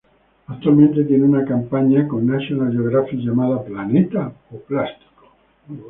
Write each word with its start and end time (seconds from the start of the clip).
Actualmente, 0.47 1.03
tiene 1.03 1.25
una 1.25 1.45
campaña 1.45 2.07
con 2.07 2.25
National 2.25 2.71
Geographic 2.71 3.19
llamada 3.19 3.63
"¿Planeta 3.63 4.33
o 4.49 4.57
Plástico? 4.57 5.27